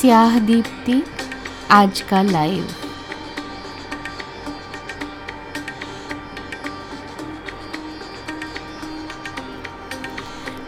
स्याह 0.00 0.38
दीप्ति 0.38 1.02
आज 1.70 2.00
का 2.00 2.22
लाइव। 2.22 2.68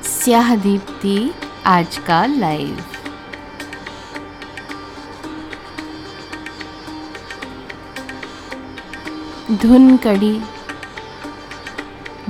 स्याह 0.05 0.55
दीप्ति 0.57 1.31
आज 1.67 1.97
का 1.97 2.25
लाइव। 2.27 2.83
धुन 9.53 9.97
कड़ी 9.97 10.43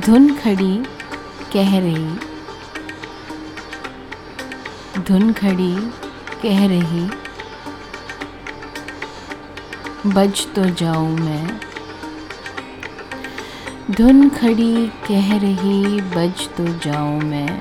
धुन 0.00 0.34
खड़ी 0.34 0.76
कह 1.52 1.78
रही। 1.78 2.14
धुन 5.02 5.32
खड़ी 5.32 5.74
कह 6.42 6.66
रही 6.66 7.10
बज 10.06 10.46
तो 10.54 10.64
जाऊँ 10.64 11.18
मैं। 11.18 11.60
धुन 13.90 14.28
खड़ी 14.28 14.86
कह 14.86 15.36
रही 15.38 16.00
बज 16.00 16.48
तो 16.48 16.66
जाऊँ 16.78 17.20
मैं। 17.20 17.60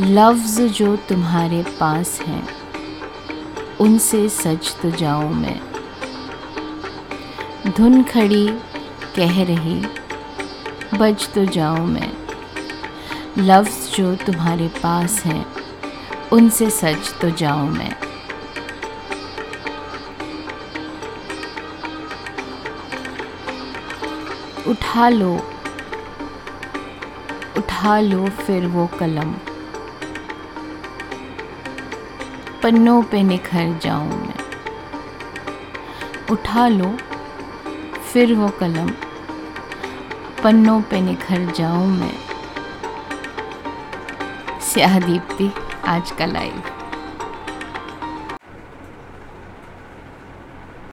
लफ्ज़ 0.00 0.62
जो 0.62 0.96
तुम्हारे 0.96 1.62
पास 1.62 2.20
हैं, 2.20 2.48
उनसे 3.80 4.28
सच 4.28 4.76
तो 4.82 4.90
जाऊँ 4.90 5.34
मैं। 5.34 5.60
धुन 7.76 8.02
खड़ी 8.02 8.46
कह 9.16 9.42
रही 9.44 9.99
बज 10.94 11.28
तो 11.32 11.44
जाऊँ 11.44 11.86
मैं। 11.86 12.12
लफ्ज़ 13.38 13.96
जो 13.96 14.14
तुम्हारे 14.14 14.68
पास 14.68 15.22
हैं, 15.24 15.46
उनसे 16.32 16.70
सच 16.70 17.14
तो 17.20 17.30
जाऊँ 17.30 17.70
मैं। 17.70 17.94
उठा 24.66 25.08
लो 25.08 25.34
उठा 27.56 28.00
लो 28.00 28.26
फिर 28.26 28.66
वो 28.66 28.86
कलम। 28.86 29.34
पन्नों 32.62 33.02
पे 33.02 33.22
निखर 33.22 33.78
जाऊँ 33.82 34.08
मैं। 34.08 34.34
उठा 36.30 36.68
लो, 36.68 36.96
फिर 38.12 38.34
वो 38.34 38.48
कलम। 38.48 38.90
पन्नों 40.44 40.80
पे 40.82 41.00
निखर 41.00 41.44
जाऊँ 41.52 41.86
मैं। 41.86 42.14
स्याह 44.60 44.98
दीप्ति 45.00 45.50
आज 45.84 46.10
का 46.10 46.26
लाइव 46.26 46.62